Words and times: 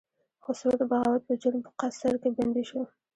خسرو 0.43 0.73
د 0.79 0.83
بغاوت 0.91 1.21
په 1.27 1.33
جرم 1.41 1.61
په 1.65 1.71
قصر 1.79 2.13
کې 2.21 2.29
بندي 2.37 2.63
شو. 2.69 2.81